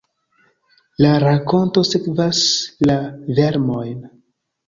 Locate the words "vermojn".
3.41-4.01